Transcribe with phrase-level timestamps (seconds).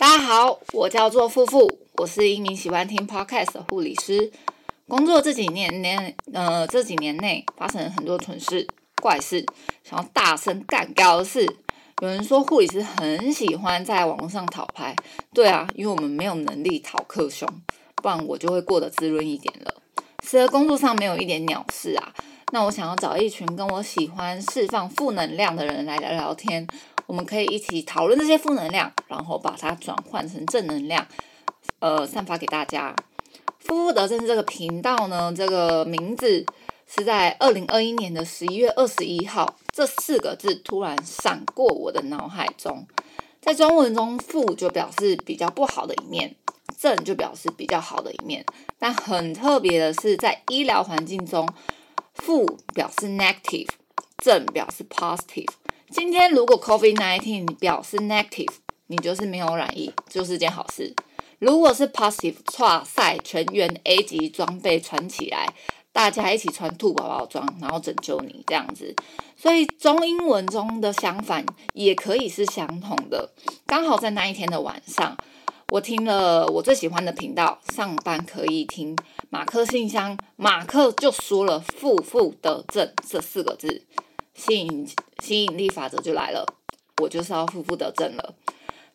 [0.00, 4.30] 大家好，我叫做富富，我是一名喜欢听 podcast 的护理师。
[4.86, 8.64] 工作这几年年，呃，这几年内发生了很多蠢事、
[9.02, 9.44] 怪事，
[9.82, 11.44] 想要大声干掉的事。
[12.00, 14.94] 有人说护理师很喜欢在网络上讨拍，
[15.34, 17.48] 对啊，因为我们没有能力讨克凶，
[17.96, 19.82] 不然我就会过得滋润一点了。
[20.22, 22.14] 是而工作上没有一点鸟事啊，
[22.52, 26.68] 那我想要找一群跟我喜欢释放负能量的人来聊聊天。
[27.08, 31.06] 我们可以一起讨论这些负能量，然后把它转换成正能量，
[31.78, 32.94] 呃，散发给大家。
[33.58, 36.44] 夫妇得正这个频道呢，这个名字
[36.86, 42.86] 是在二零二一年的十一月二十一号，这四个字突然闪过我的脑海中。
[43.40, 46.36] 在中文中，负就表示比较不好的一面，
[46.78, 48.44] 正就表示比较好的一面。
[48.78, 51.48] 但很特别的是，在医疗环境中，
[52.12, 53.68] 负表示 negative，
[54.18, 55.48] 正表示 positive。
[55.90, 58.52] 今天如果 COVID-19 表示 negative，
[58.88, 60.94] 你就是没有染疫，就是件好事。
[61.38, 65.54] 如果是 positive，哇塞，全员 A 级装备穿起来，
[65.90, 68.94] 大家一起穿兔宝宝装，然后拯救你这样子。
[69.34, 73.32] 所以中英文中的相反也可以是相同的。
[73.66, 75.16] 刚好在那一天的晚上，
[75.70, 78.94] 我听了我最喜欢的频道，上班可以听
[79.30, 83.86] 马克信箱，马克就说了“负负得正”这四个字。
[84.34, 84.86] 信
[85.22, 86.46] 吸引力法则就来了，
[87.02, 88.34] 我就是要负负得正了。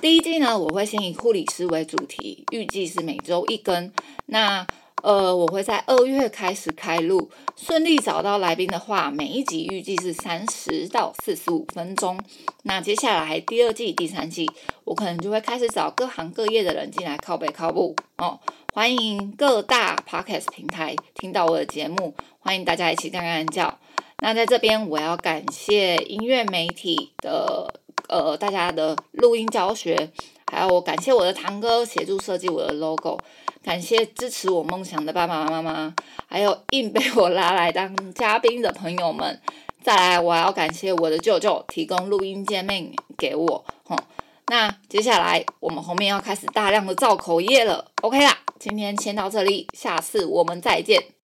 [0.00, 3.92] 第一季呢，我会先以护理师为主题，预计是每周一更。
[4.26, 4.66] 那
[5.02, 12.20] 呃，我会在二月开始开录，顺利找到来宾的话，每一集预计是三十到四十五分钟。
[12.62, 14.50] 那接下来第二季、第三季，
[14.84, 18.40] 我可能就会开始找各行各业的人进来靠背靠步哦。
[18.74, 23.78] 欢迎各大 podcast 平台听到我的节目，欢迎大家一起干干叫。
[24.20, 27.72] 那在这边，我要感谢音乐媒体的
[28.08, 30.10] 呃大家的录音教学，
[30.50, 33.18] 还有我感谢我的堂哥协助设计我的 logo，
[33.62, 35.94] 感谢支持我梦想的爸爸妈妈，
[36.26, 39.40] 还有硬被我拉来当嘉宾的朋友们。
[39.80, 43.64] 再来，我要感谢我的舅舅提供录音界面给我。
[43.84, 43.96] 吼，
[44.48, 47.92] 那接下来我们后面要开始大量的造口业了。
[48.02, 51.17] OK 啦，今天先到这里，下次我们再见。